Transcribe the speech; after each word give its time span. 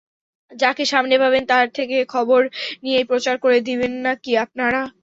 যাকে 0.51 0.83
সামনে 0.91 1.15
পাবেন 1.17 1.43
তার 1.51 1.67
থেকে 1.77 1.97
খবর 2.13 2.41
নিয়েই 2.83 3.09
প্রচার 3.11 3.35
করে 3.43 3.57
দিবেন 3.67 3.93
না 4.05 4.11
কি 4.23 4.31
আপনারা? 4.43 4.81